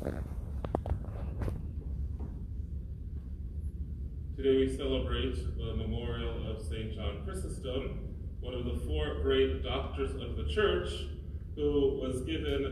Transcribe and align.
Today 0.00 0.16
we 4.56 4.74
celebrate 4.74 5.34
the 5.58 5.74
memorial 5.76 6.50
of 6.50 6.62
St. 6.62 6.94
John 6.94 7.20
Chrysostom, 7.22 7.98
one 8.40 8.54
of 8.54 8.64
the 8.64 8.80
four 8.86 9.20
great 9.22 9.62
doctors 9.62 10.14
of 10.14 10.36
the 10.36 10.46
church, 10.48 10.88
who 11.54 12.00
was 12.00 12.22
given 12.22 12.62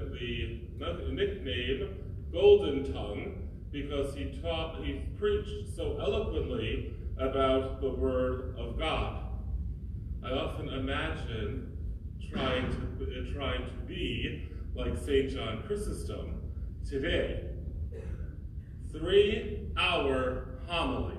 the 0.78 1.12
nickname 1.12 1.96
Golden 2.32 2.90
Tongue 2.90 3.46
because 3.72 4.14
he 4.14 4.40
taught, 4.40 4.82
he 4.82 5.02
preached 5.18 5.76
so 5.76 5.98
eloquently 6.00 6.94
about 7.18 7.82
the 7.82 7.90
Word 7.90 8.56
of 8.58 8.78
God. 8.78 9.24
I 10.24 10.30
often 10.30 10.70
imagine 10.70 11.76
trying 12.32 12.70
to, 12.70 13.34
trying 13.34 13.66
to 13.66 13.72
be 13.86 14.48
like 14.74 14.96
St. 14.96 15.28
John 15.28 15.62
Chrysostom 15.66 16.37
today. 16.88 17.44
Three 18.92 19.70
hour 19.76 20.60
homilies. 20.66 21.18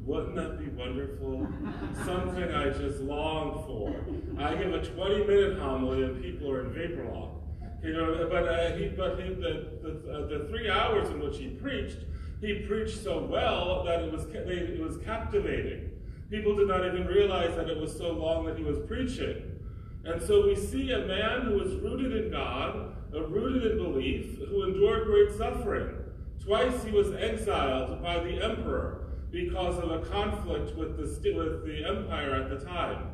Wouldn't 0.00 0.34
that 0.36 0.58
be 0.58 0.70
wonderful? 0.70 1.46
Something 2.04 2.50
I 2.52 2.70
just 2.70 3.00
long 3.00 3.64
for. 3.66 4.42
I 4.42 4.54
give 4.54 4.72
a 4.72 4.84
20 4.84 5.24
minute 5.26 5.58
homily 5.58 6.04
and 6.04 6.22
people 6.22 6.50
are 6.50 6.66
in 6.66 6.72
vapor 6.72 7.10
lock. 7.12 7.36
You 7.82 7.92
know, 7.92 8.28
but 8.30 8.48
uh, 8.48 8.76
he, 8.76 8.88
but 8.88 9.20
he, 9.20 9.28
the 9.34 9.78
the, 9.82 10.12
uh, 10.12 10.26
the 10.28 10.46
three 10.50 10.68
hours 10.68 11.08
in 11.08 11.20
which 11.20 11.38
he 11.38 11.48
preached, 11.48 11.98
he 12.40 12.66
preached 12.66 13.02
so 13.02 13.24
well 13.24 13.84
that 13.84 14.02
it 14.02 14.12
was 14.12 14.24
it 14.34 14.80
was 14.80 14.98
captivating. 14.98 15.90
People 16.30 16.56
did 16.56 16.68
not 16.68 16.84
even 16.86 17.06
realize 17.06 17.56
that 17.56 17.70
it 17.70 17.78
was 17.78 17.96
so 17.96 18.12
long 18.12 18.44
that 18.46 18.58
he 18.58 18.64
was 18.64 18.78
preaching. 18.86 19.59
And 20.04 20.22
so 20.22 20.46
we 20.46 20.56
see 20.56 20.90
a 20.92 21.06
man 21.06 21.42
who 21.42 21.58
was 21.58 21.74
rooted 21.76 22.24
in 22.24 22.30
God, 22.30 22.94
rooted 23.12 23.72
in 23.72 23.78
belief, 23.78 24.38
who 24.48 24.64
endured 24.64 25.06
great 25.06 25.36
suffering. 25.36 25.96
Twice 26.42 26.82
he 26.84 26.90
was 26.90 27.12
exiled 27.14 28.02
by 28.02 28.18
the 28.20 28.42
emperor 28.42 29.10
because 29.30 29.78
of 29.78 29.90
a 29.90 30.00
conflict 30.06 30.76
with 30.76 30.96
the, 30.96 31.32
with 31.34 31.66
the 31.66 31.84
empire 31.86 32.34
at 32.34 32.48
the 32.48 32.64
time. 32.64 33.10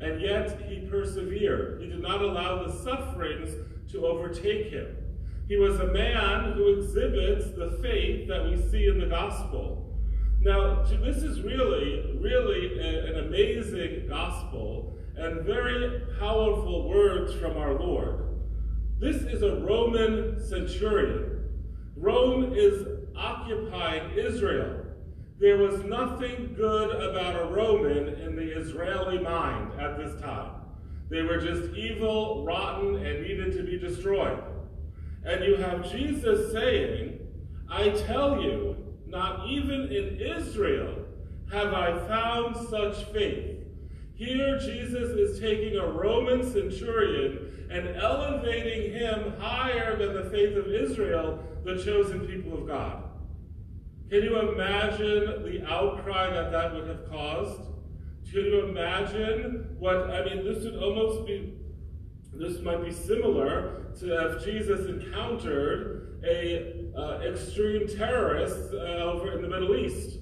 And 0.00 0.20
yet 0.20 0.60
he 0.62 0.86
persevered. 0.88 1.82
He 1.82 1.88
did 1.88 2.00
not 2.00 2.22
allow 2.22 2.66
the 2.66 2.72
sufferings 2.72 3.54
to 3.92 4.06
overtake 4.06 4.70
him. 4.70 4.96
He 5.48 5.56
was 5.56 5.78
a 5.80 5.88
man 5.88 6.52
who 6.52 6.78
exhibits 6.78 7.50
the 7.50 7.78
faith 7.82 8.26
that 8.28 8.44
we 8.44 8.56
see 8.70 8.86
in 8.86 8.98
the 8.98 9.06
gospel. 9.06 9.94
Now, 10.40 10.82
this 10.82 11.18
is 11.18 11.42
really, 11.42 12.16
really 12.20 12.80
an 12.80 13.26
amazing 13.26 14.08
gospel 14.08 14.91
and 15.16 15.44
very 15.44 16.02
powerful 16.18 16.88
words 16.88 17.34
from 17.34 17.56
our 17.56 17.74
Lord. 17.74 18.40
This 18.98 19.16
is 19.22 19.42
a 19.42 19.56
Roman 19.56 20.40
centurion. 20.46 21.40
Rome 21.96 22.52
is 22.54 22.86
occupying 23.16 24.10
Israel. 24.16 24.84
There 25.38 25.58
was 25.58 25.82
nothing 25.84 26.54
good 26.56 26.90
about 26.90 27.40
a 27.40 27.46
Roman 27.46 28.08
in 28.20 28.36
the 28.36 28.58
Israeli 28.58 29.18
mind 29.18 29.78
at 29.80 29.98
this 29.98 30.20
time. 30.20 30.52
They 31.10 31.22
were 31.22 31.38
just 31.38 31.74
evil, 31.74 32.44
rotten, 32.44 33.04
and 33.04 33.22
needed 33.22 33.52
to 33.56 33.64
be 33.64 33.78
destroyed. 33.78 34.42
And 35.24 35.44
you 35.44 35.56
have 35.56 35.90
Jesus 35.90 36.52
saying, 36.52 37.18
I 37.68 37.90
tell 37.90 38.40
you, 38.40 38.76
not 39.06 39.48
even 39.48 39.92
in 39.92 40.20
Israel 40.20 40.94
have 41.52 41.74
I 41.74 41.98
found 42.08 42.56
such 42.68 43.04
faith. 43.12 43.61
Here, 44.24 44.56
Jesus 44.56 45.10
is 45.10 45.40
taking 45.40 45.76
a 45.76 45.84
Roman 45.84 46.44
centurion 46.44 47.66
and 47.72 47.96
elevating 47.96 48.92
him 48.92 49.32
higher 49.40 49.96
than 49.96 50.14
the 50.14 50.30
faith 50.30 50.56
of 50.56 50.68
Israel, 50.68 51.40
the 51.64 51.82
chosen 51.82 52.20
people 52.20 52.56
of 52.56 52.68
God. 52.68 53.02
Can 54.10 54.22
you 54.22 54.38
imagine 54.38 55.42
the 55.42 55.64
outcry 55.68 56.30
that 56.30 56.52
that 56.52 56.72
would 56.72 56.86
have 56.86 57.10
caused? 57.10 57.62
Can 58.30 58.44
you 58.44 58.68
imagine 58.68 59.74
what, 59.80 60.08
I 60.08 60.24
mean, 60.24 60.44
this 60.44 60.62
would 60.62 60.76
almost 60.76 61.26
be, 61.26 61.54
this 62.32 62.60
might 62.60 62.84
be 62.84 62.92
similar 62.92 63.86
to 63.98 64.36
if 64.36 64.44
Jesus 64.44 64.86
encountered 64.86 66.20
a 66.24 66.92
uh, 66.96 67.18
extreme 67.26 67.88
terrorist 67.88 68.72
uh, 68.72 68.76
over 68.76 69.32
in 69.32 69.42
the 69.42 69.48
Middle 69.48 69.74
East. 69.74 70.18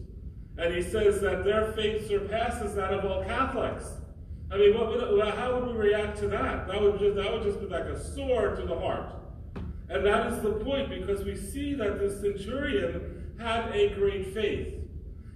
And 0.60 0.74
he 0.74 0.82
says 0.82 1.22
that 1.22 1.42
their 1.42 1.72
faith 1.72 2.06
surpasses 2.06 2.74
that 2.74 2.92
of 2.92 3.10
all 3.10 3.24
Catholics. 3.24 3.86
I 4.52 4.58
mean, 4.58 4.76
what 4.76 4.88
would, 4.88 5.24
how 5.34 5.58
would 5.58 5.74
we 5.74 5.88
react 5.88 6.18
to 6.18 6.28
that? 6.28 6.68
That 6.68 6.82
would, 6.82 6.98
just, 6.98 7.16
that 7.16 7.32
would 7.32 7.42
just 7.42 7.60
be 7.60 7.66
like 7.66 7.84
a 7.84 7.98
sword 7.98 8.58
to 8.58 8.66
the 8.66 8.78
heart. 8.78 9.06
And 9.88 10.04
that 10.04 10.32
is 10.32 10.42
the 10.42 10.52
point, 10.52 10.90
because 10.90 11.24
we 11.24 11.34
see 11.34 11.72
that 11.74 11.98
the 11.98 12.10
centurion 12.10 13.32
had 13.38 13.74
a 13.74 13.94
great 13.94 14.34
faith. 14.34 14.74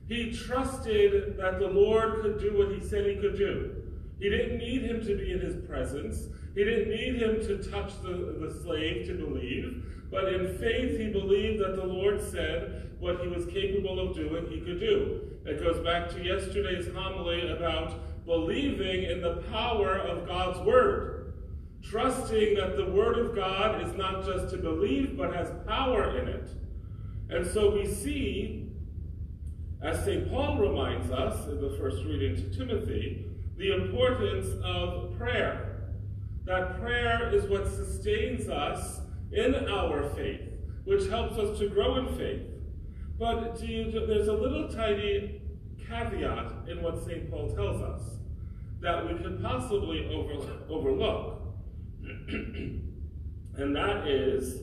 He 0.09 0.31
trusted 0.31 1.39
that 1.39 1.59
the 1.59 1.69
Lord 1.69 2.21
could 2.21 2.39
do 2.39 2.59
what 2.59 2.69
he 2.73 2.81
said 2.87 3.07
he 3.07 3.17
could 3.17 3.39
do. 3.39 3.84
He 4.19 4.29
didn't 4.29 4.59
need 4.59 4.83
him 4.83 5.01
to 5.05 5.17
be 5.17 5.33
in 5.33 5.41
his 5.41 5.57
presence. 5.67 6.29
He 6.55 6.65
didn't 6.65 6.89
need 6.89 7.21
him 7.21 7.41
to 7.47 7.71
touch 7.71 8.01
the, 8.03 8.37
the 8.41 8.61
slave 8.63 9.07
to 9.07 9.15
believe. 9.15 9.85
But 10.11 10.33
in 10.33 10.57
faith, 10.59 10.99
he 10.99 11.11
believed 11.11 11.61
that 11.61 11.77
the 11.77 11.85
Lord 11.85 12.23
said 12.23 12.93
what 13.01 13.21
he 13.21 13.29
was 13.29 13.47
capable 13.47 13.99
of 13.99 14.15
doing, 14.15 14.47
he 14.49 14.61
could 14.61 14.81
do. 14.81 15.21
It 15.45 15.61
goes 15.61 15.85
back 15.85 16.09
to 16.11 16.25
yesterday's 16.25 16.89
homily 16.95 17.51
about 17.51 18.25
believing 18.25 19.05
in 19.05 19.21
the 19.21 19.43
power 19.51 19.99
of 19.99 20.27
God's 20.27 20.61
word. 20.61 21.35
Trusting 21.83 22.55
that 22.55 22.77
the 22.77 22.87
word 22.87 23.19
of 23.19 23.35
God 23.35 23.83
is 23.83 23.95
not 23.95 24.25
just 24.25 24.55
to 24.55 24.57
believe, 24.57 25.19
but 25.19 25.35
has 25.35 25.51
power 25.67 26.17
in 26.17 26.29
it. 26.29 26.49
And 27.29 27.47
so 27.47 27.75
we 27.75 27.87
see, 27.87 28.71
as 29.83 30.03
St. 30.05 30.31
Paul 30.31 30.59
reminds 30.59 31.11
us 31.11 31.47
in 31.49 31.61
the 31.61 31.77
first 31.79 32.05
reading 32.05 32.37
to 32.37 32.57
Timothy, 32.57 33.27
the 33.57 33.75
importance 33.75 34.49
of 34.65 35.17
prayer. 35.17 35.93
That 36.45 36.81
prayer 36.81 37.33
is 37.33 37.45
what 37.45 37.67
sustains 37.67 38.49
us 38.49 39.01
in 39.33 39.55
our 39.69 40.11
faith, 40.11 40.43
which 40.85 41.09
helps 41.09 41.39
us 41.39 41.59
to 41.59 41.69
grow 41.69 41.97
in 41.97 42.17
faith. 42.17 42.43
But 43.19 43.63
you, 43.63 43.91
there's 44.07 44.29
a 44.29 44.33
little 44.33 44.69
tiny 44.69 45.41
caveat 45.89 46.69
in 46.69 46.83
what 46.83 47.05
St. 47.05 47.31
Paul 47.31 47.55
tells 47.55 47.81
us 47.81 48.03
that 48.81 49.07
we 49.07 49.19
could 49.19 49.43
possibly 49.43 50.13
over, 50.13 50.35
overlook. 50.69 51.41
and 52.29 53.75
that 53.77 54.07
is 54.07 54.61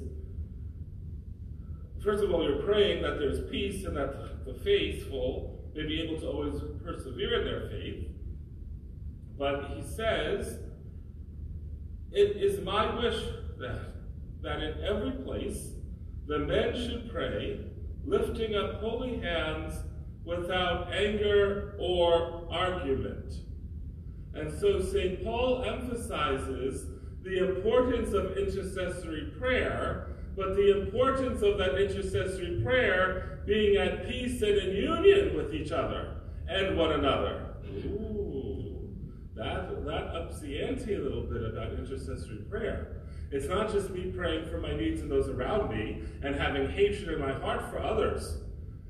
First 2.03 2.23
of 2.23 2.33
all, 2.33 2.43
you're 2.43 2.63
praying 2.63 3.03
that 3.03 3.19
there's 3.19 3.47
peace 3.51 3.85
and 3.85 3.95
that 3.95 4.43
the 4.45 4.55
faithful 4.55 5.59
may 5.75 5.83
be 5.85 6.01
able 6.01 6.19
to 6.19 6.27
always 6.27 6.59
persevere 6.83 7.41
in 7.41 7.45
their 7.45 7.69
faith. 7.69 8.07
But 9.41 9.71
he 9.73 9.81
says, 9.81 10.59
It 12.11 12.37
is 12.37 12.63
my 12.63 12.95
wish 12.95 13.19
that, 13.57 13.87
that 14.43 14.61
in 14.61 14.83
every 14.83 15.13
place 15.23 15.71
the 16.27 16.37
men 16.37 16.75
should 16.75 17.09
pray, 17.11 17.59
lifting 18.05 18.55
up 18.55 18.79
holy 18.81 19.17
hands 19.17 19.73
without 20.23 20.93
anger 20.93 21.75
or 21.79 22.47
argument. 22.51 23.33
And 24.35 24.53
so 24.59 24.79
St. 24.79 25.23
Paul 25.23 25.63
emphasizes 25.63 26.85
the 27.23 27.43
importance 27.49 28.13
of 28.13 28.37
intercessory 28.37 29.33
prayer 29.39 30.09
but 30.35 30.55
the 30.55 30.81
importance 30.81 31.41
of 31.41 31.57
that 31.57 31.81
intercessory 31.81 32.61
prayer 32.63 33.41
being 33.45 33.75
at 33.75 34.07
peace 34.07 34.41
and 34.43 34.55
in 34.55 34.75
union 34.75 35.35
with 35.35 35.53
each 35.53 35.71
other 35.71 36.21
and 36.47 36.77
one 36.77 36.93
another. 36.93 37.47
Ooh, 37.67 38.20
that, 39.41 39.85
that 39.85 40.15
ups 40.15 40.39
the 40.39 40.61
ante 40.61 40.93
a 40.93 40.99
little 40.99 41.23
bit 41.23 41.43
about 41.43 41.73
intercessory 41.73 42.43
prayer. 42.47 43.01
It's 43.31 43.47
not 43.47 43.71
just 43.71 43.89
me 43.89 44.11
praying 44.15 44.45
for 44.45 44.59
my 44.59 44.75
needs 44.75 45.01
and 45.01 45.09
those 45.09 45.29
around 45.29 45.71
me 45.71 46.03
and 46.21 46.35
having 46.35 46.69
hatred 46.69 47.09
in 47.09 47.19
my 47.19 47.33
heart 47.33 47.71
for 47.71 47.79
others. 47.79 48.37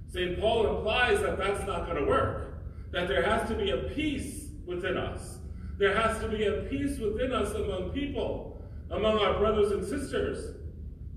St. 0.09 0.39
Paul 0.42 0.75
implies 0.75 1.21
that 1.21 1.38
that's 1.38 1.65
not 1.65 1.86
going 1.86 2.03
to 2.03 2.06
work, 2.06 2.62
that 2.92 3.07
there 3.07 3.24
has 3.24 3.48
to 3.48 3.56
be 3.56 3.71
a 3.71 3.77
peace 3.77 4.50
within 4.65 4.98
us. 4.98 5.38
There 5.77 5.95
has 5.95 6.19
to 6.19 6.27
be 6.27 6.45
a 6.45 6.63
peace 6.63 7.00
within 7.00 7.31
us 7.31 7.54
among 7.54 7.92
people, 7.92 8.62
among 8.89 9.19
our 9.19 9.39
brothers 9.39 9.71
and 9.71 9.86
sisters. 9.86 10.57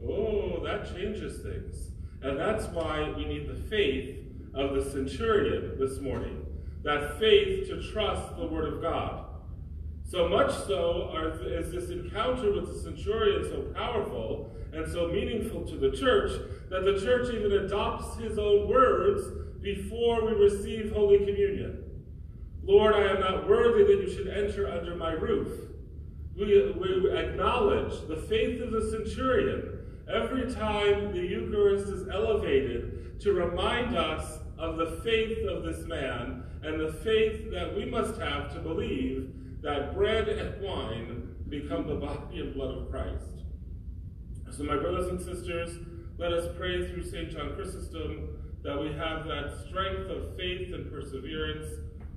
Oh, 0.09 0.63
that 0.65 0.95
changes 0.95 1.43
things. 1.43 1.91
And 2.23 2.39
that's 2.39 2.67
why 2.67 3.13
we 3.17 3.25
need 3.25 3.49
the 3.49 3.61
faith 3.69 4.17
of 4.55 4.77
the 4.77 4.89
centurion 4.91 5.77
this 5.77 5.99
morning. 5.99 6.47
That 6.85 7.19
faith 7.19 7.69
to 7.69 7.83
trust 7.93 8.37
the 8.37 8.47
word 8.47 8.73
of 8.73 8.83
God. 8.83 9.25
So 10.05 10.29
much 10.29 10.53
so 10.67 11.11
is 11.47 11.73
this 11.73 11.91
encounter 11.91 12.53
with 12.53 12.67
the 12.67 12.79
centurion 12.79 13.45
so 13.45 13.63
powerful 13.75 14.55
and 14.73 14.87
so 14.91 15.09
meaningful 15.09 15.65
to 15.67 15.77
the 15.77 15.91
church 15.91 16.33
that 16.69 16.85
the 16.85 17.01
church 17.01 17.35
even 17.35 17.53
adopts 17.53 18.19
his 18.19 18.39
own 18.39 18.69
words 18.69 19.23
before 19.63 20.27
we 20.27 20.33
receive 20.33 20.93
Holy 20.93 21.19
Communion. 21.19 21.85
Lord, 22.63 22.95
I 22.95 23.09
am 23.09 23.21
not 23.21 23.49
worthy 23.49 23.85
that 23.85 24.03
you 24.03 24.15
should 24.15 24.29
enter 24.29 24.71
under 24.71 24.95
my 24.95 25.13
roof. 25.13 25.71
We, 26.37 26.73
we 26.73 27.11
acknowledge 27.17 28.07
the 28.09 28.17
faith 28.17 28.61
of 28.61 28.73
the 28.73 28.91
centurion 28.91 29.79
every 30.13 30.53
time 30.53 31.13
the 31.13 31.21
Eucharist 31.21 31.89
is 31.89 32.09
elevated 32.09 33.21
to 33.21 33.33
remind 33.33 33.97
us 33.97 34.39
of 34.59 34.77
the 34.77 35.01
faith 35.03 35.47
of 35.49 35.65
this 35.65 35.85
man 35.87 36.45
and 36.63 36.81
the 36.81 36.93
faith 37.05 37.51
that 37.53 37.75
we 37.75 37.85
must 37.85 38.21
have 38.21 38.53
to 38.55 38.61
believe 38.61 39.33
that 39.63 39.95
bread 39.95 40.29
and 40.29 40.63
wine 40.63 41.35
become 41.49 41.87
the 41.87 41.95
body 41.95 42.41
and 42.41 42.55
blood 42.55 42.77
of 42.77 42.91
Christ. 42.91 43.25
So, 44.51 44.63
my 44.63 44.77
brothers 44.77 45.09
and 45.09 45.21
sisters, 45.21 45.79
let 46.17 46.33
us 46.33 46.49
pray 46.57 46.89
through 46.89 47.05
St. 47.05 47.31
John 47.31 47.55
Chrysostom 47.55 48.29
that 48.63 48.81
we 48.81 48.93
have 48.93 49.27
that 49.27 49.53
strength 49.67 50.11
of 50.11 50.37
faith 50.37 50.73
and 50.73 50.91
perseverance. 50.91 51.67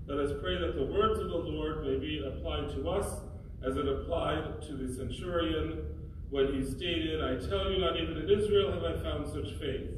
Let 0.07 0.19
us 0.19 0.31
pray 0.41 0.57
that 0.59 0.75
the 0.75 0.85
words 0.85 1.19
of 1.19 1.29
the 1.29 1.37
Lord 1.37 1.85
may 1.85 1.97
be 1.97 2.23
applied 2.25 2.69
to 2.75 2.89
us 2.89 3.21
as 3.65 3.75
it 3.75 3.87
applied 3.87 4.61
to 4.61 4.73
the 4.73 4.93
centurion 4.93 5.83
when 6.29 6.53
he 6.53 6.63
stated, 6.63 7.23
I 7.23 7.35
tell 7.47 7.71
you, 7.71 7.79
not 7.79 7.97
even 7.97 8.17
in 8.17 8.29
Israel 8.29 8.71
have 8.71 8.83
I 8.83 9.01
found 9.01 9.27
such 9.27 9.57
faith. 9.59 9.89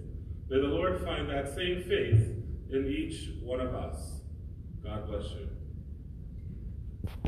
May 0.49 0.59
the 0.59 0.67
Lord 0.67 0.99
find 1.03 1.29
that 1.29 1.53
same 1.53 1.83
faith 1.83 2.27
in 2.71 2.87
each 2.87 3.29
one 3.43 3.59
of 3.61 3.75
us. 3.75 4.21
God 4.83 5.07
bless 5.07 5.31
you. 5.33 5.58